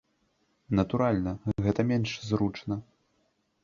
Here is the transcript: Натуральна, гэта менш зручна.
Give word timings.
Натуральна, 0.79 1.31
гэта 1.69 1.81
менш 1.93 2.19
зручна. 2.33 2.85